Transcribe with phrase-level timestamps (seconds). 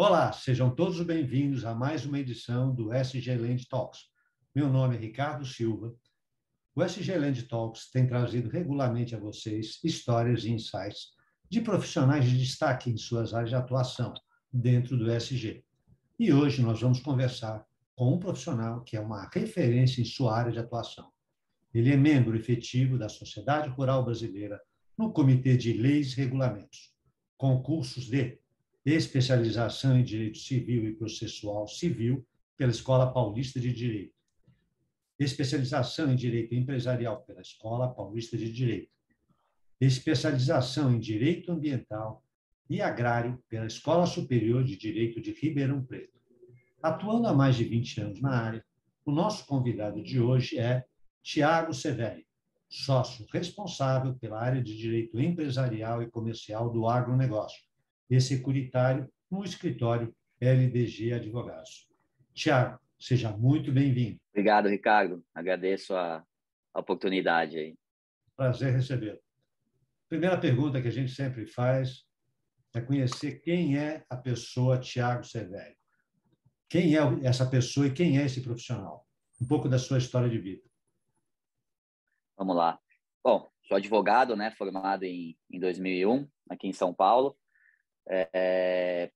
[0.00, 4.02] Olá, sejam todos bem-vindos a mais uma edição do SG Land Talks.
[4.54, 5.92] Meu nome é Ricardo Silva.
[6.72, 11.08] O SG Land Talks tem trazido regularmente a vocês histórias e insights
[11.50, 14.14] de profissionais de destaque em suas áreas de atuação
[14.52, 15.64] dentro do SG.
[16.16, 20.52] E hoje nós vamos conversar com um profissional que é uma referência em sua área
[20.52, 21.10] de atuação.
[21.74, 24.60] Ele é membro efetivo da Sociedade Rural Brasileira
[24.96, 26.94] no Comitê de Leis e Regulamentos,
[27.36, 28.38] com cursos de
[28.84, 34.14] especialização em Direito Civil e Processual Civil pela Escola Paulista de Direito,
[35.18, 38.90] especialização em Direito Empresarial pela Escola Paulista de Direito,
[39.80, 42.24] especialização em Direito Ambiental
[42.68, 46.18] e Agrário pela Escola Superior de Direito de Ribeirão Preto.
[46.82, 48.64] Atuando há mais de 20 anos na área,
[49.04, 50.84] o nosso convidado de hoje é
[51.22, 52.26] Tiago Severi,
[52.68, 57.67] sócio responsável pela área de Direito Empresarial e Comercial do agronegócio
[58.08, 61.88] e securitário no escritório LDG Advogados.
[62.32, 64.18] Tiago, seja muito bem-vindo.
[64.30, 65.24] Obrigado, Ricardo.
[65.34, 66.24] Agradeço a,
[66.72, 67.76] a oportunidade aí.
[68.36, 69.18] Prazer recebê-lo.
[70.08, 72.04] Primeira pergunta que a gente sempre faz
[72.74, 75.76] é conhecer quem é a pessoa Tiago Severo.
[76.68, 79.06] Quem é essa pessoa e quem é esse profissional?
[79.40, 80.62] Um pouco da sua história de vida.
[82.36, 82.78] Vamos lá.
[83.24, 87.36] Bom, sou advogado, né, formado em, em 2001, aqui em São Paulo.
[88.10, 89.10] É,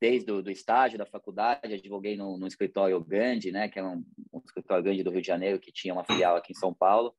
[0.00, 4.04] desde o do estágio da faculdade, advoguei no, no escritório grande, né, que é um,
[4.32, 7.14] um, escritório grande do Rio de Janeiro, que tinha uma filial aqui em São Paulo,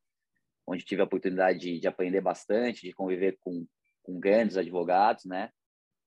[0.66, 3.66] onde tive a oportunidade de, de aprender bastante, de conviver com,
[4.02, 5.50] com grandes advogados, né,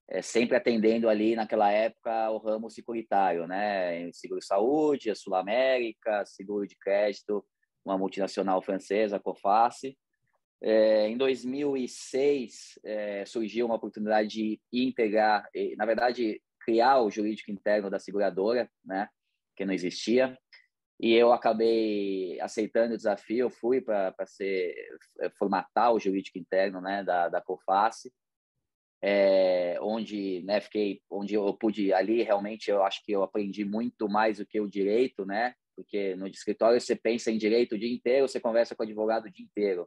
[0.08, 6.66] é, sempre atendendo ali naquela época o ramo securitário, né, seguro-saúde, a Sul América, seguro
[6.66, 7.44] de crédito,
[7.84, 9.96] uma multinacional francesa, a Coface,
[10.62, 17.90] é, em 2006 é, surgiu uma oportunidade de integrar, na verdade, criar o jurídico interno
[17.90, 19.08] da seguradora, né,
[19.54, 20.36] que não existia.
[20.98, 24.74] E eu acabei aceitando o desafio, fui para ser
[25.20, 28.12] é, formatar o jurídico interno, né, da da Coface,
[29.02, 34.08] é, onde, né, fiquei, onde eu pude ali realmente eu acho que eu aprendi muito
[34.08, 37.92] mais do que o direito, né, porque no escritório você pensa em direito o dia
[37.92, 39.86] inteiro, você conversa com o advogado o dia inteiro.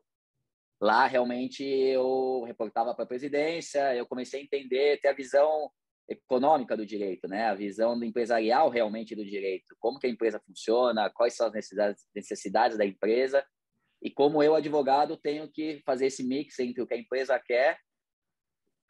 [0.82, 5.70] Lá, realmente, eu reportava para a presidência, eu comecei a entender, ter a visão
[6.08, 7.46] econômica do direito, né?
[7.46, 11.54] A visão do empresarial realmente do direito, como que a empresa funciona, quais são as
[11.54, 13.46] necessidades, necessidades da empresa
[14.02, 17.78] e como eu, advogado, tenho que fazer esse mix entre o que a empresa quer,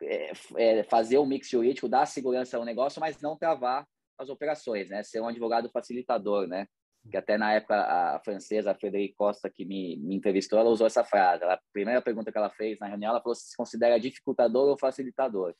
[0.02, 3.86] é, é, fazer o um mix jurídico, dar segurança ao negócio, mas não travar
[4.18, 5.04] as operações, né?
[5.04, 6.68] Ser um advogado facilitador, né?
[7.10, 10.88] Que até na época a francesa, a Frederic Costa, que me, me entrevistou, ela usou
[10.88, 11.44] essa frase.
[11.44, 14.78] Ela, a primeira pergunta que ela fez na reunião, ela falou se considera dificultador ou
[14.78, 15.56] facilitador.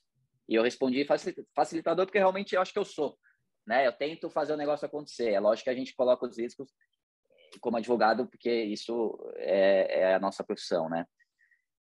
[0.48, 1.06] E eu respondi
[1.56, 3.18] facilitador porque realmente eu acho que eu sou.
[3.66, 3.86] Né?
[3.86, 5.30] Eu tento fazer o negócio acontecer.
[5.32, 6.72] É lógico que a gente coloca os riscos
[7.62, 11.06] como advogado, porque isso é, é a nossa profissão, né?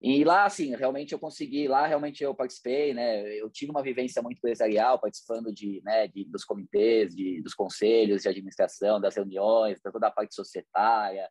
[0.01, 3.29] E lá, assim, realmente eu consegui, lá realmente eu participei, né?
[3.35, 8.23] Eu tive uma vivência muito empresarial, participando de, né, de, dos comitês, de, dos conselhos
[8.23, 11.29] de administração, das reuniões, toda a parte societária,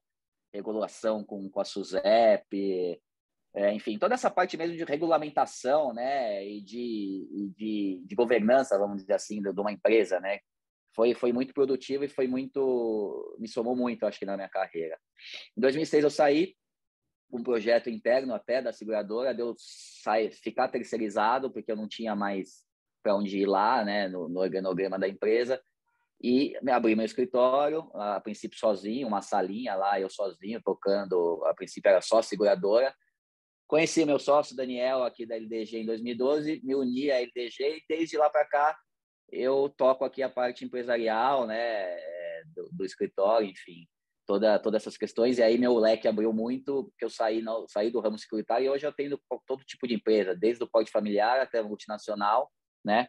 [0.54, 3.00] regulação com, com a SUSEP,
[3.56, 8.98] é, enfim, toda essa parte mesmo de regulamentação, né, e de, de, de governança, vamos
[8.98, 10.40] dizer assim, de, de uma empresa, né?
[10.94, 14.98] Foi, foi muito produtivo e foi muito, me somou muito, acho que, na minha carreira.
[15.56, 16.56] Em 2006 eu saí,
[17.32, 22.66] um projeto interno até da seguradora, deu sair, ficar terceirizado, porque eu não tinha mais
[23.04, 25.62] para onde ir lá, né, no, no organograma da empresa,
[26.22, 31.90] e abri meu escritório, a princípio sozinho, uma salinha lá, eu sozinho, tocando, a princípio
[31.90, 32.94] era só seguradora.
[33.68, 38.18] Conheci meu sócio Daniel aqui da LDG em 2012, me uni à LDG e desde
[38.18, 38.78] lá para cá
[39.30, 41.96] eu toco aqui a parte empresarial, né,
[42.56, 43.88] do, do escritório, enfim
[44.28, 47.90] toda todas essas questões e aí meu leque abriu muito que eu saí no, saí
[47.90, 51.40] do ramo securitário e hoje eu tenho todo tipo de empresa desde o porte familiar
[51.40, 52.52] até multinacional
[52.86, 53.08] né?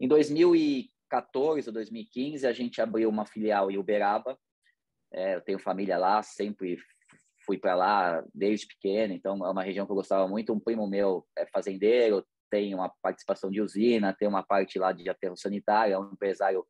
[0.00, 4.38] Em 2014 ou 2015 a gente abriu uma filial em Uberaba
[5.12, 6.78] é, eu tenho família lá sempre
[7.44, 10.86] fui para lá desde pequeno então é uma região que eu gostava muito um primo
[10.86, 15.94] meu é fazendeiro tem uma participação de usina tem uma parte lá de aterro sanitário
[15.94, 16.64] é um empresário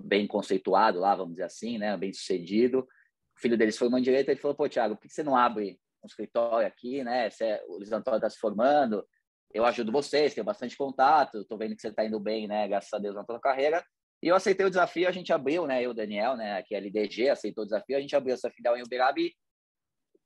[0.00, 2.86] bem conceituado lá vamos dizer assim né bem sucedido
[3.36, 5.78] o filho deles formou em direito, ele falou, pô, Thiago, por que você não abre
[6.02, 7.28] um escritório aqui, né?
[7.28, 9.06] Você, o Luiz Antônio está se formando,
[9.52, 12.66] eu ajudo vocês, tenho bastante contato, estou vendo que você está indo bem, né?
[12.66, 13.84] Graças a Deus na tua carreira.
[14.22, 15.82] E eu aceitei o desafio, a gente abriu, né?
[15.82, 16.56] Eu, Daniel, né?
[16.58, 19.32] Aqui é LDG, aceitou o desafio, a gente abriu essa filial em Uberaba e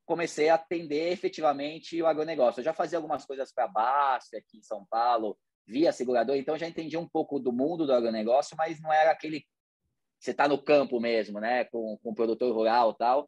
[0.05, 2.59] comecei a atender efetivamente o agronegócio.
[2.59, 5.37] Eu já fazia algumas coisas para a Basta aqui em São Paulo,
[5.67, 9.45] via segurador, então já entendi um pouco do mundo do agronegócio, mas não era aquele
[10.21, 13.27] você está no campo mesmo, né, com, com o produtor rural tal.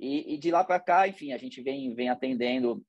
[0.00, 2.84] E, e de lá para cá, enfim, a gente vem, vem atendendo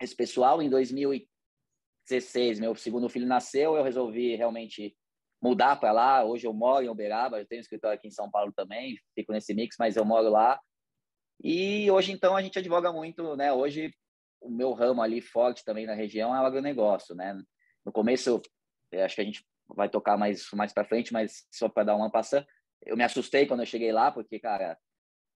[0.00, 0.60] esse pessoal.
[0.60, 4.94] Em 2016, meu segundo filho nasceu, eu resolvi realmente
[5.40, 6.24] mudar para lá.
[6.24, 9.32] Hoje eu moro em Uberaba, eu tenho um escritório aqui em São Paulo também, fico
[9.32, 10.60] nesse mix, mas eu moro lá.
[11.42, 13.50] E hoje, então, a gente advoga muito, né?
[13.52, 13.94] Hoje,
[14.40, 17.38] o meu ramo ali forte também na região é o agronegócio, né?
[17.84, 18.42] No começo,
[18.92, 22.10] acho que a gente vai tocar mais, mais para frente, mas só para dar uma
[22.10, 22.46] passada,
[22.82, 24.78] eu me assustei quando eu cheguei lá, porque, cara,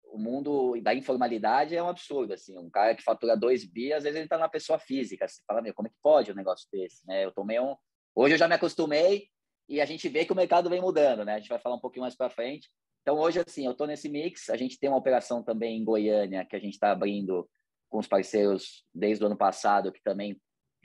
[0.04, 4.04] o mundo da informalidade é um absurdo, assim, um cara que fatura dois bi, às
[4.04, 6.68] vezes ele tá na pessoa física, você fala, meu, como é que pode um negócio
[6.72, 7.24] desse, né?
[7.24, 7.74] Eu tomei um...
[8.14, 9.28] Hoje eu já me acostumei
[9.68, 11.34] e a gente vê que o mercado vem mudando, né?
[11.34, 12.68] A gente vai falar um pouquinho mais para frente,
[13.02, 14.48] então, hoje, assim, eu estou nesse mix.
[14.48, 17.48] A gente tem uma operação também em Goiânia, que a gente está abrindo
[17.90, 20.40] com os parceiros desde o ano passado, que também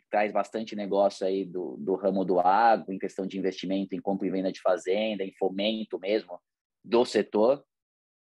[0.10, 4.28] traz bastante negócio aí do, do ramo do agro, em questão de investimento em compra
[4.28, 6.40] e venda de fazenda, em fomento mesmo
[6.84, 7.64] do setor,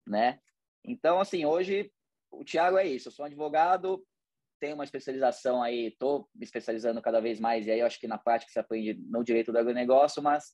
[0.07, 0.39] né?
[0.85, 1.91] Então, assim, hoje
[2.31, 3.09] o Tiago é isso.
[3.09, 4.05] Eu sou um advogado,
[4.61, 8.09] tenho uma especialização aí, estou me especializando cada vez mais, e aí eu acho que
[8.09, 10.53] na prática se aprende no direito do agronegócio, mas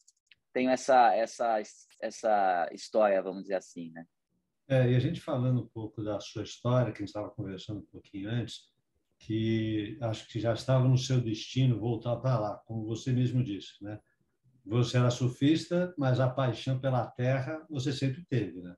[0.53, 1.63] tenho essa, essa,
[2.01, 4.05] essa história, vamos dizer assim, né?
[4.69, 7.81] É, e a gente falando um pouco da sua história, que a gente estava conversando
[7.81, 8.71] um pouquinho antes,
[9.21, 13.83] que acho que já estava no seu destino voltar para lá, como você mesmo disse,
[13.83, 14.01] né?
[14.65, 18.75] Você era surfista, mas a paixão pela terra você sempre teve, né?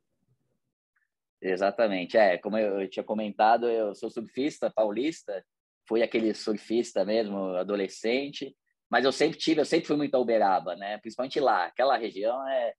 [1.41, 2.17] Exatamente.
[2.17, 5.45] É, como eu tinha comentado, eu sou surfista paulista,
[5.89, 8.57] fui aquele surfista mesmo, adolescente,
[8.91, 10.99] mas eu sempre tive, eu sempre fui muito a Uberaba, né?
[10.99, 12.75] Principalmente lá, aquela região é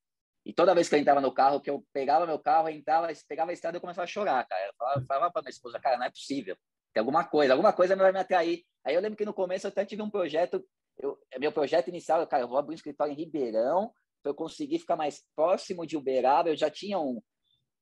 [0.45, 3.51] e toda vez que eu entrava no carro, que eu pegava meu carro, entrava, pegava
[3.51, 4.67] a estrada, eu começava a chorar, cara.
[4.67, 6.57] Eu falava, falava para minha esposa, cara, não é possível.
[6.93, 8.63] Tem alguma coisa, alguma coisa vai me atrair.
[8.85, 10.63] Aí eu lembro que no começo eu até tive um projeto,
[10.97, 13.91] eu, meu projeto inicial, cara, eu vou abrir um escritório em Ribeirão
[14.21, 16.49] para eu conseguir ficar mais próximo de Uberaba.
[16.49, 17.21] Eu já tinha um.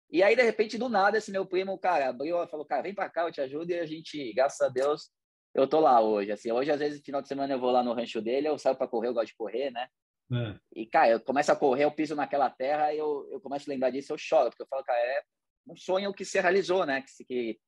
[0.09, 3.09] E aí, de repente, do nada, esse meu primo, cara, abriu, falou, cara, vem para
[3.09, 3.71] cá, eu te ajudo.
[3.71, 5.09] E a gente, graças a Deus,
[5.53, 6.31] eu tô lá hoje.
[6.31, 8.75] Assim, hoje, às vezes, final de semana eu vou lá no rancho dele, eu saio
[8.75, 9.87] para correr, eu gosto de correr, né?
[10.33, 10.55] É.
[10.73, 13.89] E, cara, eu começo a correr, eu piso naquela terra eu, eu começo a lembrar
[13.89, 15.21] disso, eu choro, porque eu falo, cara, é
[15.67, 17.01] um sonho que se realizou, né?
[17.01, 17.59] Que, que,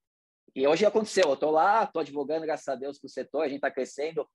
[0.54, 3.60] e hoje aconteceu, eu tô lá, tô advogando, graças a Deus, pro setor, a gente
[3.60, 4.28] tá crescendo.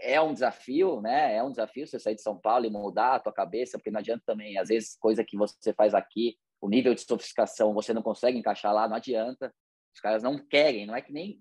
[0.00, 1.34] É um desafio, né?
[1.34, 3.98] É um desafio você sair de São Paulo e mudar a tua cabeça, porque não
[3.98, 8.02] adianta também, às vezes, coisa que você faz aqui, o nível de sofisticação você não
[8.02, 9.52] consegue encaixar lá, não adianta.
[9.94, 11.40] Os caras não querem, não é que nem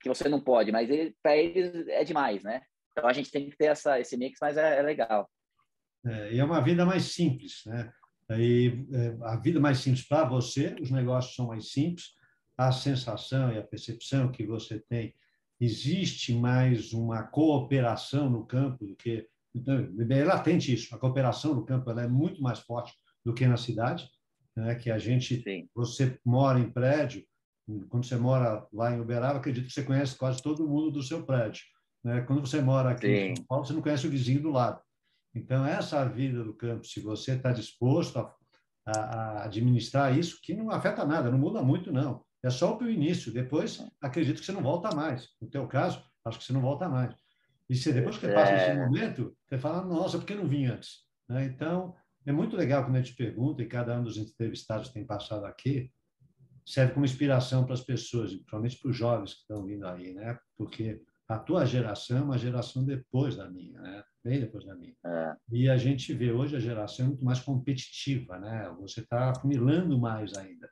[0.00, 2.62] que você não pode, mas ele, para eles é demais, né?
[2.92, 5.28] Então a gente tem que ter essa, esse mix, mas é, é legal.
[6.06, 7.92] É, e é uma vida mais simples, né?
[8.30, 12.17] E, é, a vida mais simples para você, os negócios são mais simples,
[12.58, 15.14] a sensação e a percepção que você tem,
[15.60, 19.28] existe mais uma cooperação no campo do que.
[19.54, 22.92] Então, é latente isso, a cooperação no campo ela é muito mais forte
[23.24, 24.08] do que na cidade,
[24.56, 24.74] né?
[24.74, 25.68] que a gente, Sim.
[25.74, 27.24] você mora em prédio,
[27.88, 31.24] quando você mora lá em Uberaba, acredito que você conhece quase todo mundo do seu
[31.24, 31.62] prédio.
[32.02, 32.22] Né?
[32.22, 33.32] Quando você mora aqui Sim.
[33.32, 34.80] em São Paulo, você não conhece o vizinho do lado.
[35.34, 38.34] Então, essa vida do campo, se você está disposto a,
[38.86, 42.24] a, a, administrar isso, que não afeta nada, não muda muito, não.
[42.42, 43.32] É só o início.
[43.32, 45.28] Depois, acredito que você não volta mais.
[45.40, 47.14] No teu caso, acho que você não volta mais.
[47.68, 48.86] E se depois que você passa esse é.
[48.86, 51.04] momento, você fala, nossa, por que não vim antes?
[51.28, 51.44] Né?
[51.44, 55.44] Então, é muito legal quando a gente pergunta, e cada um dos entrevistados tem passado
[55.44, 55.90] aqui,
[56.64, 60.38] serve como inspiração para as pessoas, principalmente para os jovens que estão vindo aí, né?
[60.56, 64.02] Porque a tua geração é uma geração depois da minha, né?
[64.24, 64.94] Bem depois da minha.
[65.04, 65.34] É.
[65.50, 68.74] E a gente vê hoje a geração muito mais competitiva, né?
[68.80, 70.68] Você está afunilando mais ainda.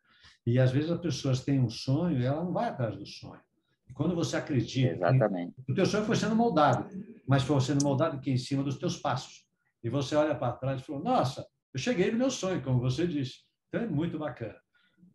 [0.47, 3.41] E às vezes as pessoas têm um sonho e ela não vai atrás do sonho.
[3.89, 5.55] E quando você acredita, Exatamente.
[5.69, 6.89] o teu sonho foi sendo moldado,
[7.27, 9.45] mas foi sendo moldado aqui em cima dos teus passos.
[9.83, 13.07] E você olha para trás e fala: "Nossa, eu cheguei no meu sonho", como você
[13.07, 13.45] disse.
[13.69, 14.57] Então é muito bacana.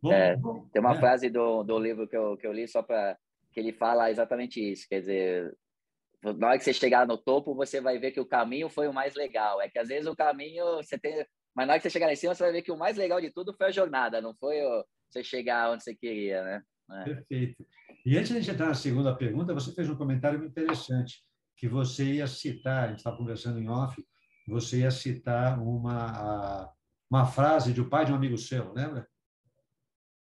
[0.02, 1.00] Bom, é, bom, tem uma é.
[1.00, 3.18] frase do, do livro que eu, que eu li só para
[3.54, 4.88] que ele fala exatamente isso.
[4.90, 5.58] Quer dizer,
[6.24, 8.94] na hora que você chegar no topo, você vai ver que o caminho foi o
[8.94, 9.62] mais legal.
[9.62, 11.26] É que às vezes o caminho você tem.
[11.54, 12.98] Mas na hora que você chegar lá em cima, você vai ver que o mais
[12.98, 14.86] legal de tudo foi a jornada, não foi o...
[15.12, 16.64] você chegar onde você queria, né?
[16.92, 17.04] É.
[17.04, 17.66] Perfeito.
[18.06, 21.24] E antes de a gente entrar na segunda pergunta, você fez um comentário interessante,
[21.56, 24.04] que você ia citar, a gente estava conversando em off,
[24.48, 26.74] você ia citar uma,
[27.10, 29.08] uma frase de um pai de um amigo seu, lembra?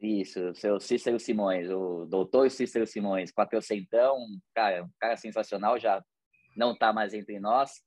[0.01, 4.19] Isso, o seu Cícero Simões, o doutor Cícero Simões, quatrocentão,
[4.55, 6.05] cara, um cara sensacional, já
[6.57, 7.83] não está mais entre nós,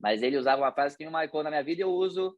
[0.00, 2.36] mas ele usava uma frase que me marcou na minha vida e eu uso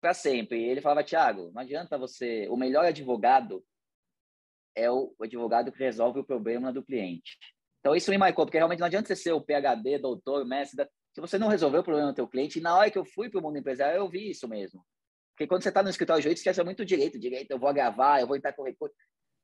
[0.00, 0.62] para sempre.
[0.62, 2.48] Ele falava, Tiago, não adianta você...
[2.48, 3.64] O melhor advogado
[4.74, 7.38] é o advogado que resolve o problema do cliente.
[7.80, 11.20] Então, isso me marcou, porque realmente não adianta você ser o PHD, doutor, mestre, se
[11.20, 13.40] você não resolveu o problema do teu cliente, e na hora que eu fui para
[13.40, 14.84] o mundo empresarial, eu vi isso mesmo.
[15.34, 18.20] Porque quando você está no escritório de jurídico, quer muito direito, direito, eu vou gravar,
[18.20, 18.94] eu vou entrar com recurso.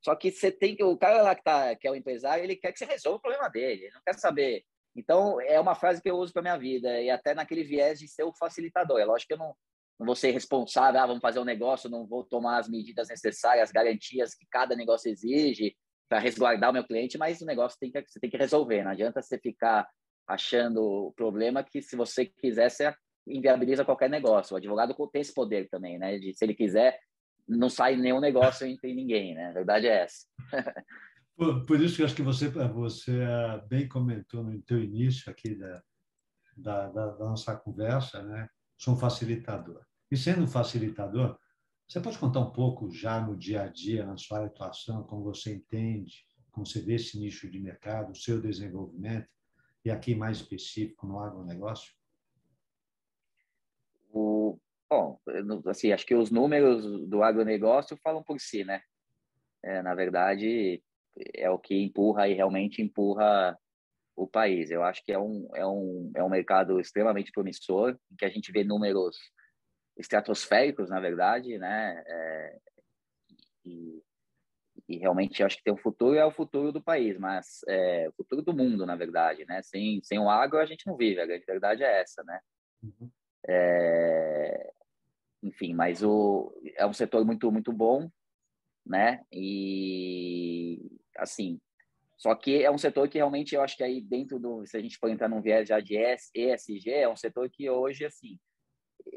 [0.04, 2.54] Só que você tem que, o cara lá que, tá, que é o empresário, ele
[2.54, 4.62] quer que você resolva o problema dele, ele não quer saber.
[4.94, 8.06] Então, é uma frase que eu uso para minha vida, e até naquele viés de
[8.06, 9.00] ser o facilitador.
[9.00, 9.56] É lógico que eu não,
[9.98, 13.68] não vou ser responsável, ah, vamos fazer um negócio, não vou tomar as medidas necessárias,
[13.68, 15.74] as garantias que cada negócio exige
[16.08, 18.84] para resguardar o meu cliente, mas o negócio tem que, você tem que resolver.
[18.84, 19.88] Não adianta você ficar
[20.26, 22.94] achando o problema que, se você quiser, você
[23.26, 24.54] inviabiliza qualquer negócio.
[24.54, 26.18] O advogado tem esse poder também, né?
[26.18, 26.98] De, se ele quiser,
[27.48, 29.48] não sai nenhum negócio entre ninguém, né?
[29.48, 30.26] A verdade é essa.
[31.36, 35.54] por, por, isso que acho que você, você ah, bem comentou no teu início aqui
[35.54, 35.82] da,
[36.56, 38.48] da, da nossa conversa, né?
[38.76, 39.84] Sou um facilitador.
[40.10, 41.38] E sendo um facilitador,
[41.86, 45.54] você pode contar um pouco já no dia a dia, na sua atuação, como você
[45.54, 49.28] entende, como você vê esse nicho de mercado, o seu desenvolvimento,
[49.84, 51.94] e aqui mais específico no agronegócio?
[54.10, 54.58] O,
[54.90, 55.20] bom,
[55.66, 58.82] assim, acho que os números do agronegócio falam por si, né?
[59.62, 60.82] É, na verdade,
[61.34, 63.56] é o que empurra e realmente empurra
[64.16, 64.70] o país.
[64.70, 68.50] Eu acho que é um, é um, é um mercado extremamente promissor, que a gente
[68.50, 69.16] vê números
[69.96, 72.02] estratosféricos, na verdade, né?
[72.06, 72.58] É,
[73.64, 74.02] e,
[74.88, 78.12] e, realmente acho que tem um futuro é o futuro do país, mas é, o
[78.12, 79.62] futuro do mundo, na verdade, né?
[79.62, 82.40] Sem, sem o agro a gente não vive, a grande verdade é essa, né?
[82.82, 83.10] Uhum.
[83.48, 84.72] É,
[85.42, 88.10] enfim, mas o, é um setor muito, muito bom,
[88.84, 89.24] né?
[89.32, 90.80] E,
[91.16, 91.60] assim,
[92.16, 94.80] só que é um setor que realmente eu acho que aí dentro do, se a
[94.80, 98.38] gente for entrar num viés já de ESG, é um setor que hoje, assim,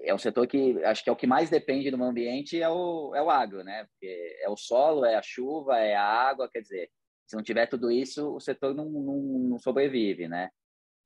[0.03, 2.69] é um setor que acho que é o que mais depende do meio ambiente é
[2.69, 3.85] o, é o agro, né?
[3.85, 6.89] Porque é o solo, é a chuva, é a água, quer dizer,
[7.25, 9.17] se não tiver tudo isso, o setor não, não,
[9.49, 10.49] não sobrevive, né?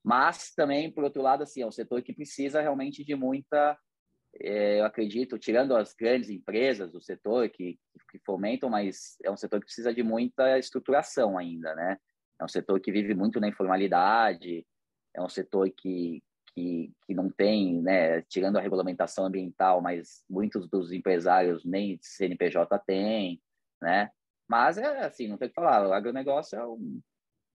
[0.04, 3.78] Mas também, por outro lado, assim, é um setor que precisa realmente de muita
[4.40, 7.80] eu acredito, tirando as grandes empresas do setor que,
[8.12, 11.98] que fomentam, mas é um setor que precisa de muita estruturação ainda, né?
[12.40, 14.66] É um setor que vive muito na informalidade,
[15.16, 16.24] é um setor que,
[16.54, 22.80] que, que não tem, né, tirando a regulamentação ambiental, mas muitos dos empresários nem CNPJ
[22.80, 23.42] têm,
[23.82, 24.10] né?
[24.48, 27.02] Mas é assim, não tem o que falar, o agronegócio é, um,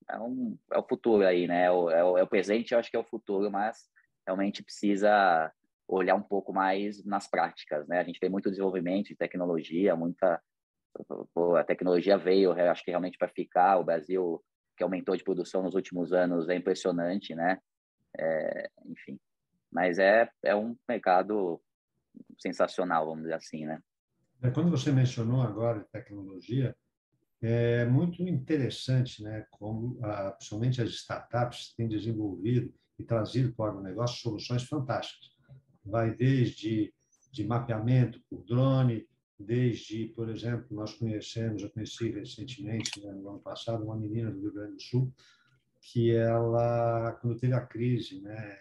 [0.09, 1.65] é, um, é o futuro aí, né?
[1.65, 3.89] É o, é o, é o presente, eu acho que é o futuro, mas
[4.25, 5.51] realmente precisa
[5.87, 7.99] olhar um pouco mais nas práticas, né?
[7.99, 10.41] A gente tem muito desenvolvimento de tecnologia, muita
[11.33, 13.77] pô, a tecnologia veio, acho que realmente para ficar.
[13.77, 14.43] O Brasil
[14.75, 17.59] que aumentou de produção nos últimos anos é impressionante, né?
[18.19, 19.19] É, enfim,
[19.71, 21.61] mas é é um mercado
[22.39, 23.81] sensacional, vamos dizer assim, né?
[24.41, 26.75] É, quando você mencionou agora tecnologia,
[27.41, 29.45] é muito interessante, né?
[29.51, 35.36] Como, ah, principalmente as startups têm desenvolvido e trazido para o negócio soluções fantásticas
[35.87, 36.93] vai desde
[37.31, 39.07] de mapeamento por drone,
[39.39, 44.39] desde, por exemplo, nós conhecemos, eu conheci recentemente, né, no ano passado, uma menina do
[44.39, 45.13] Rio Grande do Sul,
[45.81, 48.57] que ela, quando teve a crise né,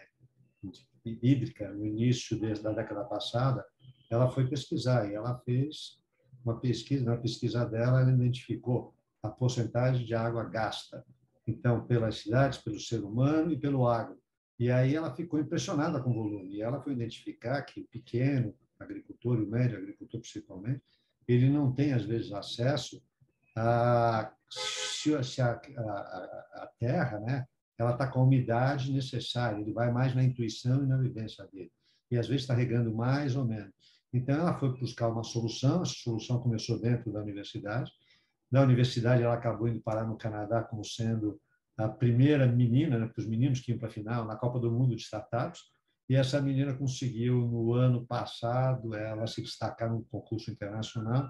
[1.03, 3.65] hídrica, no início da década passada,
[4.09, 5.99] ela foi pesquisar e ela fez
[6.45, 11.03] uma pesquisa, na pesquisa dela, ela identificou a porcentagem de água gasta,
[11.45, 14.17] então, pelas cidades, pelo ser humano e pelo agro.
[14.59, 16.55] E aí ela ficou impressionada com o volume.
[16.55, 20.81] E ela foi identificar que o pequeno agricultor, o médio agricultor principalmente,
[21.27, 23.01] ele não tem, às vezes, acesso
[23.55, 27.45] a se a, a, a terra, né,
[27.77, 31.71] ela está com a umidade necessária, ele vai mais na intuição e na vivência dele.
[32.09, 33.73] E às vezes está regando mais ou menos.
[34.11, 37.91] Então ela foi buscar uma solução, essa solução começou dentro da universidade.
[38.49, 41.39] Da universidade ela acabou indo parar no Canadá como sendo
[41.77, 44.71] a primeira menina, né, porque os meninos que iam para a final, na Copa do
[44.71, 45.61] Mundo de Startups,
[46.09, 51.29] e essa menina conseguiu, no ano passado, ela se destacar num concurso internacional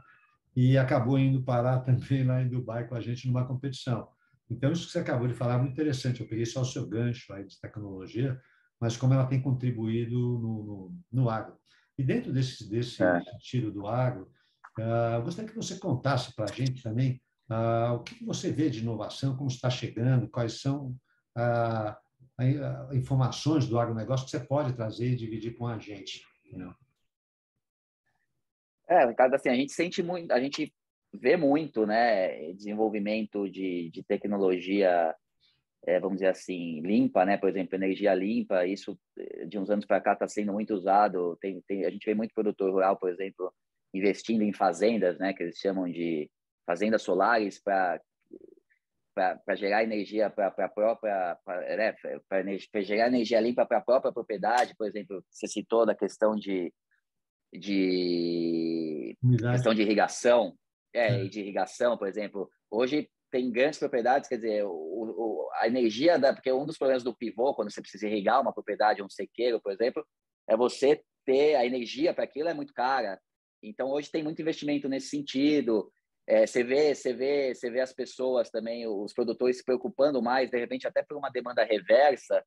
[0.56, 4.08] e acabou indo parar também lá em Dubai com a gente numa competição.
[4.50, 6.22] Então, isso que você acabou de falar é muito interessante.
[6.22, 8.40] Eu peguei só o seu gancho aí de tecnologia,
[8.80, 11.58] mas como ela tem contribuído no, no, no agro.
[11.98, 13.22] E dentro desse, desse é.
[13.24, 14.32] sentido do agro,
[14.80, 18.80] uh, gostaria que você contasse para a gente também ah, o que você vê de
[18.80, 20.96] inovação, como está chegando, quais são
[21.36, 21.98] ah,
[22.94, 26.24] informações do agronegócio que você pode trazer e dividir com a gente?
[28.88, 30.74] É, Ricardo, assim, a gente sente muito, a gente
[31.14, 35.14] vê muito, né, desenvolvimento de, de tecnologia,
[35.86, 38.98] é, vamos dizer assim, limpa, né, por exemplo, energia limpa, isso
[39.48, 42.34] de uns anos para cá está sendo muito usado, tem, tem, a gente vê muito
[42.34, 43.54] produtor rural, por exemplo,
[43.94, 46.30] investindo em fazendas, né, que eles chamam de
[46.68, 48.00] fazendas solares para
[49.16, 51.40] para gerar energia para a própria
[51.76, 51.96] né,
[52.30, 56.72] para gerar energia limpa para a própria propriedade, por exemplo, você citou da questão de
[57.52, 59.18] de
[59.52, 60.54] questão de irrigação,
[60.94, 65.68] é, é, de irrigação, por exemplo, hoje tem grandes propriedades, quer dizer, o, o, a
[65.68, 69.10] energia da porque um dos problemas do pivô quando você precisa irrigar uma propriedade, um
[69.10, 70.06] sequeiro, por exemplo,
[70.48, 73.20] é você ter a energia para aquilo é muito cara.
[73.62, 75.92] Então hoje tem muito investimento nesse sentido.
[76.28, 80.52] É, você vê, você vê, você vê as pessoas também, os produtores se preocupando mais,
[80.52, 82.44] de repente até por uma demanda reversa,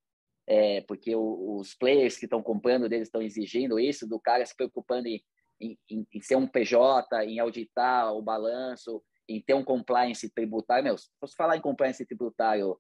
[0.47, 4.55] é, porque o, os players que estão comprando deles estão exigindo isso, do cara se
[4.55, 5.23] preocupando em,
[5.59, 10.85] em, em, ser um PJ, em auditar o balanço, em ter um compliance tributário.
[10.85, 12.79] Meu, se fosse falar em compliance tributário,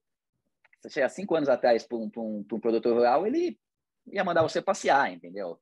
[1.02, 3.58] há cinco anos atrás para um, um, um produtor rural, ele
[4.12, 5.58] ia mandar você passear, entendeu?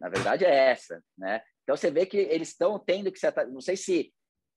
[0.00, 1.42] Na verdade é essa, né?
[1.62, 4.12] Então você vê que eles estão tendo que se não sei se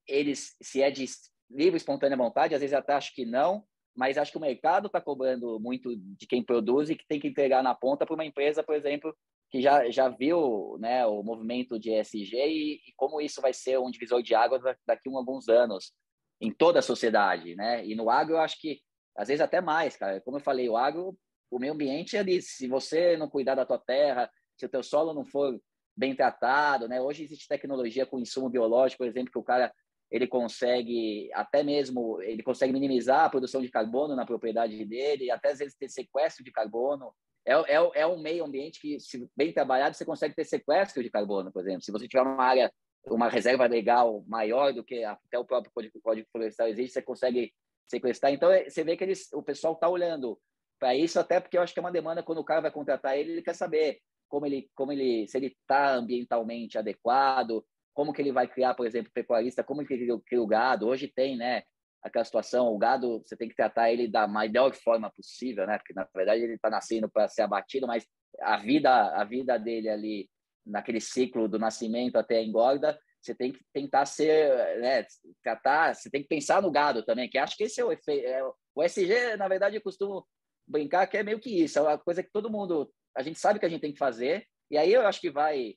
[0.08, 1.05] eles se é de
[1.50, 3.63] livre espontânea vontade, às vezes até acho que não,
[3.96, 7.27] mas acho que o mercado está cobrando muito de quem produz e que tem que
[7.27, 9.15] entregar na ponta para uma empresa, por exemplo,
[9.50, 13.77] que já, já viu né, o movimento de ESG e, e, como isso vai ser
[13.79, 15.91] um divisor de águas daqui a alguns anos
[16.39, 17.86] em toda a sociedade, né?
[17.86, 18.79] E no agro eu acho que
[19.15, 20.22] às vezes até mais, cara.
[20.22, 21.17] Como eu falei, o agro,
[21.51, 22.41] o meio ambiente é ali.
[22.41, 25.60] Se você não cuidar da tua terra, se o teu solo não for
[25.96, 27.01] bem tratado, né?
[27.01, 29.72] Hoje existe tecnologia com insumo biológico, por exemplo, que o cara
[30.12, 35.51] ele consegue até mesmo ele consegue minimizar a produção de carbono na propriedade dele, até
[35.51, 37.13] às vezes ter sequestro de carbono.
[37.46, 41.10] É, é, é um meio ambiente que, se bem trabalhado, você consegue ter sequestro de
[41.10, 41.82] carbono, por exemplo.
[41.82, 42.72] Se você tiver uma área,
[43.08, 47.51] uma reserva legal maior do que até o próprio Código, Código Florestal existe, você consegue
[47.89, 48.32] sequestrar.
[48.32, 50.39] Então, é, você vê que eles, o pessoal está olhando
[50.80, 53.18] para isso, até porque eu acho que é uma demanda, quando o cara vai contratar
[53.18, 58.21] ele, ele quer saber como ele, como ele se ele está ambientalmente adequado, como que
[58.21, 60.88] ele vai criar, por exemplo, pecuarista, como que ele cria o gado.
[60.88, 61.63] Hoje tem, né,
[62.03, 65.77] aquela situação, o gado, você tem que tratar ele da melhor forma possível, né?
[65.77, 68.06] Porque na verdade ele está nascendo para ser abatido, mas
[68.41, 70.30] a vida, a vida dele ali
[70.65, 75.06] naquele ciclo do nascimento até a engorda, você tem que tentar ser, né,
[75.43, 78.25] tratar, você tem que pensar no gado também, que acho que esse é o efeito.
[78.25, 80.25] É, o SG, na verdade, eu costumo
[80.67, 83.60] brincar que é meio que isso, é uma coisa que todo mundo, a gente sabe
[83.60, 85.75] que a gente tem que fazer, e aí eu acho que vai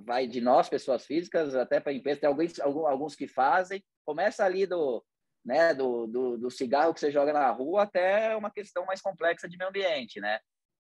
[0.00, 4.66] vai de nós, pessoas físicas, até para empresas, tem alguns, alguns que fazem, começa ali
[4.66, 5.04] do,
[5.44, 9.48] né, do, do, do, cigarro que você joga na rua até uma questão mais complexa
[9.48, 10.38] de meio ambiente, né?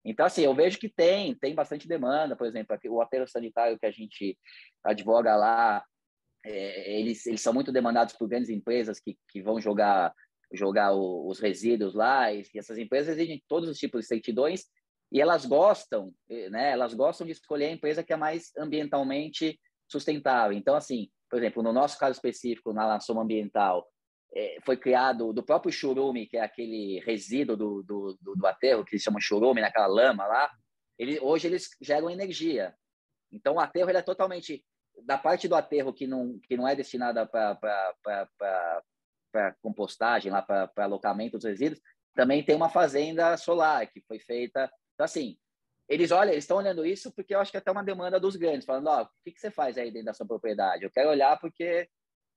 [0.04, 3.86] Então, assim, eu vejo que tem, tem bastante demanda, por exemplo, o aterro sanitário que
[3.86, 4.38] a gente
[4.82, 5.84] advoga lá,
[6.44, 10.14] é, eles, eles são muito demandados por grandes empresas que, que vão jogar
[10.52, 14.64] jogar o, os resíduos lá, e essas empresas exigem todos os tipos de certidões,
[15.10, 16.12] e elas gostam,
[16.50, 16.70] né?
[16.70, 20.56] Elas gostam de escolher a empresa que é mais ambientalmente sustentável.
[20.56, 23.86] Então, assim, por exemplo, no nosso caso específico, na Soma Ambiental,
[24.34, 28.84] é, foi criado do próprio churume, que é aquele resíduo do, do, do, do aterro,
[28.84, 30.50] que se chama churume, naquela lama lá.
[30.96, 32.74] Ele, hoje eles geram energia.
[33.32, 34.64] Então, o aterro ele é totalmente
[35.04, 38.82] da parte do aterro que não que não é destinada para
[39.62, 41.80] compostagem para alocamento dos resíduos
[42.14, 44.70] também tem uma fazenda solar que foi feita
[45.00, 45.38] então, assim,
[45.88, 48.36] eles olham, eles estão olhando isso porque eu acho que é até uma demanda dos
[48.36, 50.84] grandes, falando, ó, oh, o que, que você faz aí dentro da sua propriedade?
[50.84, 51.88] Eu quero olhar porque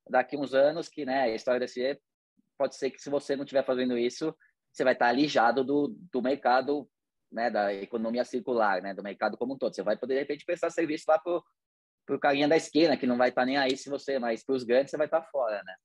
[0.09, 1.99] daqui uns anos que, né, a história desse
[2.57, 4.33] pode ser que se você não estiver fazendo isso,
[4.71, 6.89] você vai estar alijado do, do mercado,
[7.29, 9.75] né, da economia circular, né, do mercado como um todo.
[9.75, 11.43] Você vai poder, de repente, prestar serviço lá pro,
[12.05, 14.63] pro carinha da esquina, que não vai estar nem aí se você, mas para os
[14.63, 15.75] grandes você vai estar fora, né?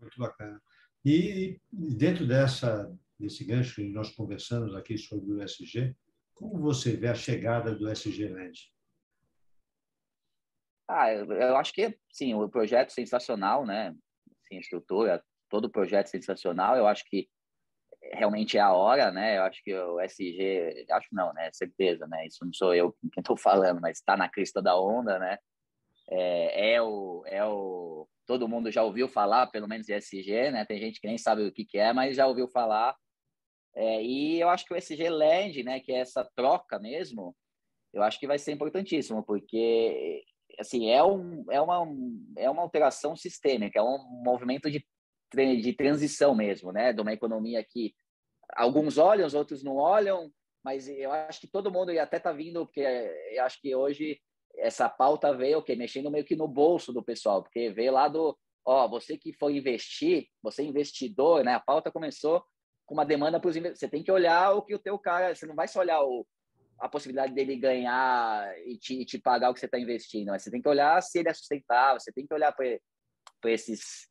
[0.00, 0.60] Muito bacana.
[1.04, 5.94] E dentro dessa nesse gancho que nós conversamos aqui sobre o SG,
[6.34, 8.72] como você vê a chegada do SG Land?
[10.88, 13.94] Ah, eu, acho que sim, o projeto sensacional, né?
[14.46, 16.76] Sim, estrutura, todo o projeto sensacional.
[16.76, 17.28] Eu acho que
[18.12, 19.38] realmente é a hora, né?
[19.38, 21.50] Eu acho que o SG, acho não, né?
[21.52, 22.26] Certeza, né?
[22.26, 25.38] Isso não sou eu quem estou falando, mas está na crista da onda, né?
[26.08, 30.64] É, é, o, é o todo mundo já ouviu falar, pelo menos de SG, né?
[30.64, 32.94] Tem gente que nem sabe o que, que é, mas já ouviu falar.
[33.76, 37.36] É, e eu acho que o SG Land, né, que é essa troca mesmo,
[37.92, 40.24] eu acho que vai ser importantíssimo, porque
[40.58, 41.86] assim é, um, é, uma,
[42.38, 44.82] é uma alteração sistêmica, é um movimento de,
[45.34, 47.94] de transição mesmo, né, de uma economia que
[48.54, 50.32] alguns olham, os outros não olham,
[50.64, 54.18] mas eu acho que todo mundo até está vindo, porque eu acho que hoje
[54.56, 58.36] essa pauta veio okay, mexendo meio que no bolso do pessoal, porque veio lá do,
[58.64, 62.42] ó, você que for investir, você investidor, né, a pauta começou
[62.86, 65.34] com uma demanda para os Você tem que olhar o que o teu cara.
[65.34, 66.26] Você não vai só olhar o,
[66.78, 70.28] a possibilidade dele ganhar e te, te pagar o que você está investindo.
[70.28, 72.00] Mas você tem que olhar se ele é sustentável.
[72.00, 72.78] Você tem que olhar para
[73.44, 74.08] esses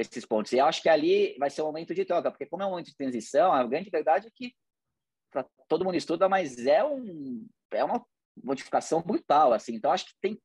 [0.00, 0.52] esses pontos.
[0.52, 2.70] E eu acho que ali vai ser um momento de troca, porque como é um
[2.70, 4.52] momento de transição, a grande verdade é que
[5.68, 8.04] todo mundo estuda, mas é um é uma
[8.42, 9.74] modificação brutal, assim.
[9.74, 10.40] Então acho que tem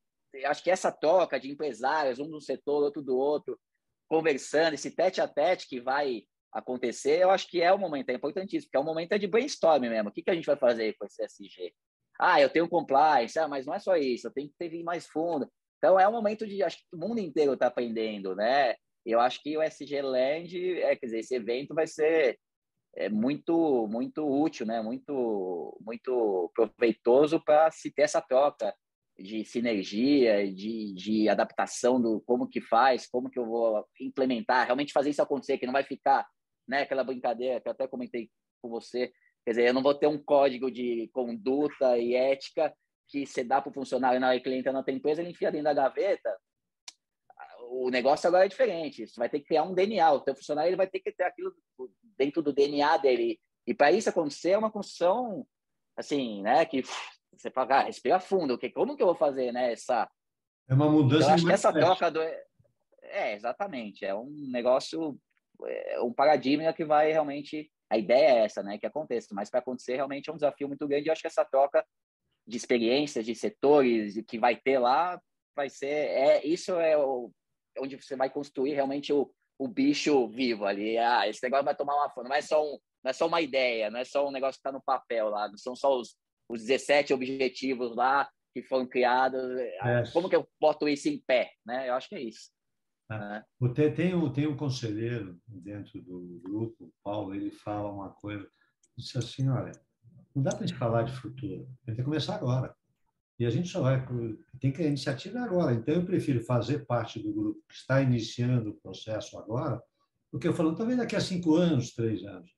[0.45, 3.59] acho que essa troca de empresários, um do setor, outro do outro,
[4.07, 8.13] conversando, esse tete a tete que vai acontecer, eu acho que é o momento, é
[8.13, 10.09] importantíssimo, porque é o momento é de brainstorming mesmo.
[10.09, 11.73] O que, que a gente vai fazer com esse SG?
[12.19, 15.07] Ah, eu tenho compliance, ah, mas não é só isso, eu tenho que ter mais
[15.07, 15.49] fundo.
[15.77, 18.75] Então é um momento de, acho que o mundo inteiro está aprendendo, né?
[19.05, 22.37] Eu acho que o SG Land, é, quer dizer, esse evento vai ser
[22.95, 24.81] é muito muito útil, né?
[24.81, 28.73] Muito muito proveitoso para se ter essa troca
[29.17, 34.93] de sinergia, de, de adaptação do como que faz, como que eu vou implementar, realmente
[34.93, 36.25] fazer isso acontecer, que não vai ficar,
[36.69, 36.83] né?
[36.83, 38.29] Aquela brincadeira que eu até comentei
[38.61, 39.11] com você,
[39.43, 42.73] quer dizer, eu não vou ter um código de conduta e ética
[43.07, 45.31] que você dá para o funcionário na hora que ele entra na tua empresa, ele
[45.31, 46.37] enfia dentro da gaveta,
[47.69, 49.07] o negócio agora é diferente.
[49.07, 50.11] Você vai ter que criar um DNA.
[50.11, 51.53] O teu funcionário ele vai ter que ter aquilo
[52.17, 53.39] dentro do DNA dele.
[53.65, 55.45] E para isso acontecer, é uma construção,
[55.95, 56.65] assim, né?
[56.65, 56.83] Que
[57.31, 58.57] você fala, ah, respira fundo.
[58.57, 59.71] Que, como que eu vou fazer, né?
[59.71, 60.09] Essa...
[60.67, 61.29] É uma mudança.
[61.29, 62.21] Eu acho que essa troca do...
[63.01, 64.03] É, exatamente.
[64.03, 65.19] É um negócio,
[66.01, 67.69] um paradigma que vai realmente...
[67.91, 68.77] A ideia é essa, né?
[68.77, 69.33] Que aconteça.
[69.33, 71.07] Mas para acontecer, realmente é um desafio muito grande.
[71.07, 71.85] Eu acho que essa troca
[72.47, 75.19] de experiências, de setores que vai ter lá,
[75.55, 75.87] vai ser...
[75.87, 77.31] É, isso é o
[77.79, 80.97] onde você vai construir realmente o, o bicho vivo ali.
[80.97, 82.29] Ah, esse negócio vai tomar uma forma.
[82.29, 84.67] Não é só, um, não é só uma ideia, não é só um negócio que
[84.67, 85.47] está no papel lá.
[85.47, 86.15] Não são só os,
[86.49, 89.41] os 17 objetivos lá que foram criados.
[89.59, 90.03] É.
[90.11, 91.51] Como que eu boto isso em pé?
[91.65, 91.89] Né?
[91.89, 92.49] Eu acho que é isso.
[93.09, 93.17] É.
[93.17, 93.45] Né?
[93.73, 98.47] Tem, tem, um, tem um conselheiro dentro do grupo, o Paulo, ele fala uma coisa,
[98.97, 99.71] disse assim, olha,
[100.35, 102.75] não dá para a gente falar de futuro, tem que começar agora.
[103.39, 104.05] E a gente só vai.
[104.59, 105.73] Tem que a iniciativa agora.
[105.73, 109.81] Então, eu prefiro fazer parte do grupo que está iniciando o processo agora,
[110.29, 112.51] do que eu falando, talvez daqui a cinco anos, três anos.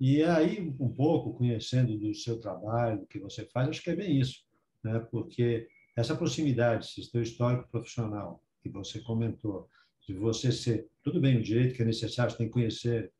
[0.00, 3.96] E aí, um pouco, conhecendo do seu trabalho, do que você faz, acho que é
[3.96, 4.42] bem isso.
[4.82, 4.98] Né?
[5.10, 9.68] Porque essa proximidade, esse teu histórico profissional, que você comentou,
[10.06, 10.88] de você ser.
[11.02, 13.12] Tudo bem, o direito que é necessário, você tem que conhecer,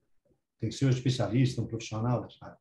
[0.59, 2.59] tem que ser um especialista, um profissional área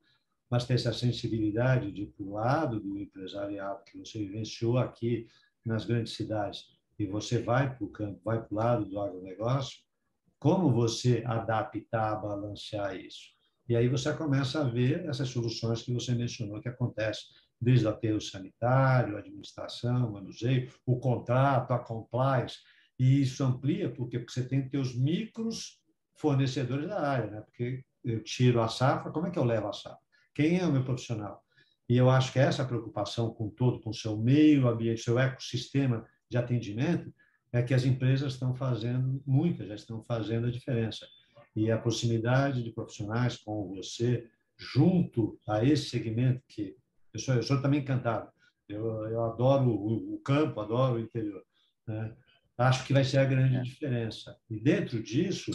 [0.50, 5.28] mas ter essa sensibilidade de para o lado do empresariado que você vivenciou aqui
[5.66, 6.68] nas grandes cidades
[7.00, 9.80] e você vai para o campo, vai para o lado do agronegócio,
[10.38, 13.32] como você adaptar, balancear isso?
[13.68, 17.24] E aí você começa a ver essas soluções que você mencionou que acontecem
[17.60, 22.58] desde o sanitário, a administração, o manuseio, o contrato, a compliance,
[23.00, 25.82] e isso amplia porque, porque você tem teus micros
[26.16, 27.42] fornecedores da área, né?
[27.42, 30.00] Porque eu tiro a safra, como é que eu levo a safra?
[30.34, 31.44] Quem é o meu profissional?
[31.90, 36.38] E eu acho que essa preocupação com todo, com seu meio ambiente, seu ecossistema de
[36.38, 37.14] atendimento,
[37.52, 41.08] é que as empresas estão fazendo, muitas já estão fazendo a diferença.
[41.56, 44.28] E a proximidade de profissionais com você,
[44.58, 46.76] junto a esse segmento que
[47.14, 48.32] eu sou, eu sou também encantado.
[48.68, 51.44] Eu, eu adoro o, o, campo, adoro o interior.
[51.88, 52.16] Né?
[52.58, 53.62] Acho que vai ser a grande é.
[53.62, 54.38] diferença.
[54.50, 55.52] E dentro disso,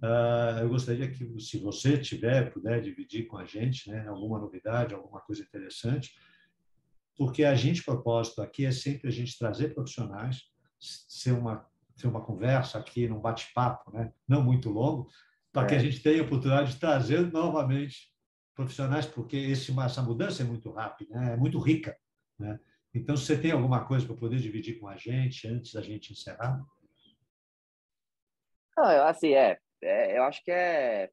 [0.00, 4.94] Uh, eu gostaria que, se você tiver, puder dividir com a gente né, alguma novidade,
[4.94, 6.14] alguma coisa interessante,
[7.16, 10.44] porque a gente, propósito aqui é sempre a gente trazer profissionais,
[10.78, 15.08] ser uma, ser uma conversa aqui, num bate-papo, né, não muito longo,
[15.52, 15.66] para é.
[15.66, 15.80] que a é.
[15.80, 18.12] gente tenha a oportunidade de trazer novamente
[18.54, 21.96] profissionais, porque esse, essa mudança é muito rápida, né, é muito rica.
[22.38, 22.56] Né?
[22.94, 26.64] Então, você tem alguma coisa para poder dividir com a gente antes da gente encerrar?
[28.76, 31.10] Não, assim, é, é, eu acho que é,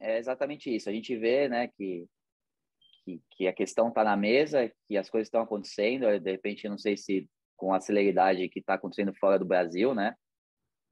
[0.00, 0.88] é exatamente isso.
[0.88, 2.06] A gente vê, né, que
[3.04, 6.18] que, que a questão está na mesa, que as coisas estão acontecendo.
[6.20, 10.14] De repente, não sei se com a celeridade que está acontecendo fora do Brasil, né?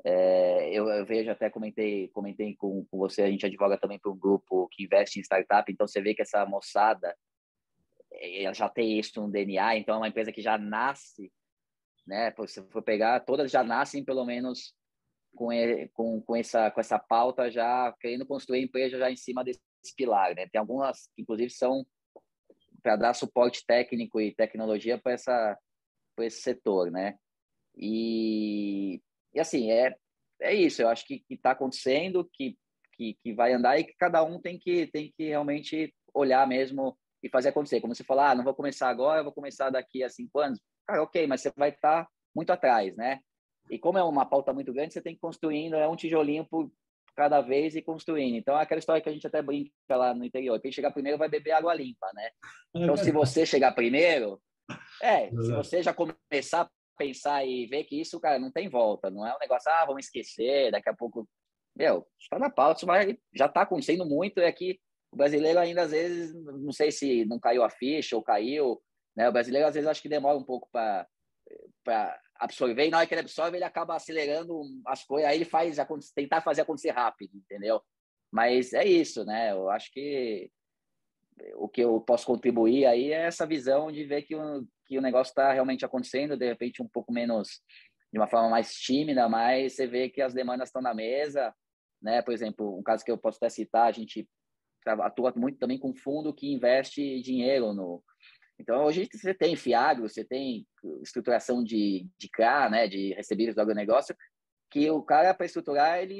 [0.05, 4.11] É, eu, eu, vejo, até comentei, comentei com, com você, a gente advoga também para
[4.11, 7.15] um grupo que investe em startup, então você vê que essa moçada
[8.21, 11.33] ela já tem isso no DNA, então é uma empresa que já nasce,
[12.07, 12.33] né?
[12.47, 14.75] Se for pegar, todas já nascem pelo menos
[15.35, 15.49] com,
[15.95, 19.61] com, com, essa, com essa pauta já querendo construir a empresa já em cima desse
[19.97, 20.35] pilar.
[20.35, 20.49] Né?
[20.49, 21.87] Tem algumas que, inclusive, são
[22.83, 25.59] para dar suporte técnico e tecnologia para essa
[26.17, 27.17] para esse setor, né?
[27.77, 29.01] E,
[29.33, 29.97] e assim é
[30.41, 30.83] é isso.
[30.83, 32.57] Eu acho que está acontecendo, que,
[32.95, 36.99] que que vai andar e que cada um tem que tem que realmente olhar mesmo
[37.23, 37.81] e fazer acontecer.
[37.81, 40.61] Como você falar, ah, não vou começar agora, vou começar daqui a cinco anos.
[40.87, 43.21] Cara, ok, mas você vai estar tá muito atrás, né?
[43.71, 46.45] E como é uma pauta muito grande, você tem que ir construindo, é um tijolinho
[46.45, 46.71] por
[47.15, 48.37] cada vez e construindo.
[48.37, 50.61] Então, é aquela história que a gente até brinca lá no interior.
[50.61, 52.31] Quem chegar primeiro vai beber água limpa, né?
[52.75, 54.41] Então, se você chegar primeiro,
[55.03, 59.11] é, se você já começar a pensar e ver que isso, cara, não tem volta.
[59.11, 61.29] Não é um negócio, ah, vamos esquecer, daqui a pouco
[61.77, 64.79] meu, está na pauta, isso vai, já está acontecendo muito, é que
[65.13, 68.81] o brasileiro ainda às vezes, não sei se não caiu a ficha ou caiu,
[69.17, 69.29] né?
[69.29, 71.07] O brasileiro às vezes acho que demora um pouco para
[72.37, 75.77] absorver, e na hora que ele absorve, ele acaba acelerando as coisas, aí ele faz
[76.15, 77.83] tentar fazer acontecer rápido, entendeu?
[78.33, 79.51] Mas é isso, né?
[79.53, 80.51] Eu acho que
[81.55, 85.03] o que eu posso contribuir aí é essa visão de ver que o, que o
[85.03, 87.61] negócio está realmente acontecendo, de repente um pouco menos,
[88.13, 91.55] de uma forma mais tímida, mas você vê que as demandas estão na mesa,
[92.01, 92.23] né?
[92.23, 94.29] Por exemplo, um caso que eu posso até citar, a gente
[94.87, 98.03] atua muito também com fundo que investe dinheiro no,
[98.61, 100.67] então, hoje você tem FIAGRO, você tem
[101.03, 104.15] estruturação de, de CRA, né, de recebíveis do agronegócio,
[104.71, 106.15] que o cara, para estruturar, ele,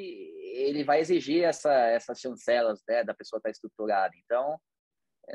[0.55, 4.15] ele vai exigir essa, essas chancelas né, da pessoa estar tá estruturada.
[4.25, 4.59] Então,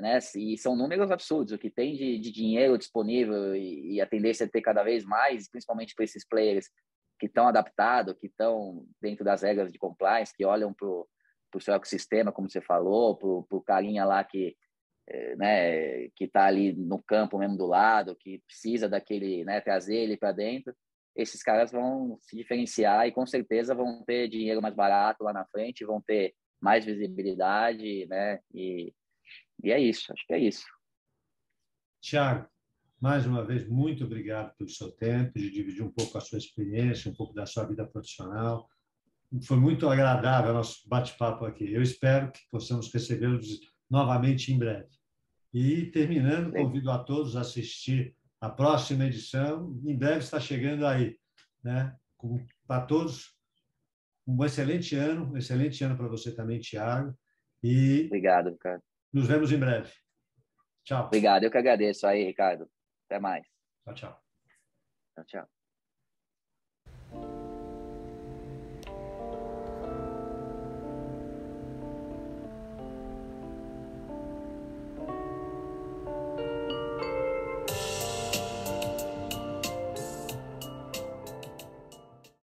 [0.02, 4.08] né, e são números absurdos, o que tem de, de dinheiro disponível e, e, a
[4.08, 6.70] tendência é ter cada vez mais, principalmente para esses players
[7.20, 11.08] que estão adaptados, que estão dentro das regras de compliance, que olham para o
[11.62, 14.56] seu ecossistema, como você falou, para o carinha lá que
[15.08, 19.98] eh, né, que está ali no campo mesmo do lado, que precisa daquele, né, trazer
[19.98, 20.76] ele para dentro,
[21.16, 25.46] esses caras vão se diferenciar e com certeza vão ter dinheiro mais barato lá na
[25.46, 28.40] frente, vão ter mais visibilidade, né?
[28.54, 28.94] E,
[29.64, 30.66] e é isso, acho que é isso.
[32.02, 32.50] Tiago,
[33.00, 37.10] mais uma vez, muito obrigado pelo seu tempo, de dividir um pouco a sua experiência,
[37.10, 38.68] um pouco da sua vida profissional.
[39.44, 41.74] Foi muito agradável o nosso bate-papo aqui.
[41.74, 44.90] Eu espero que possamos recebê-los novamente em breve.
[45.54, 49.80] E terminando, convido a todos a assistir a próxima edição.
[49.86, 51.18] Em breve está chegando aí,
[51.64, 51.96] né?
[52.68, 53.36] Para todos,
[54.28, 57.18] um excelente ano, um excelente ano para você também, Tiago.
[57.64, 58.84] E obrigado, Ricardo.
[59.14, 59.92] Nos vemos em breve.
[60.84, 61.06] Tchau.
[61.06, 62.70] Obrigado, eu que agradeço aí, Ricardo.
[63.06, 63.46] Até mais.
[63.86, 64.24] Tchau, tchau.
[65.16, 65.55] Tchau, tchau.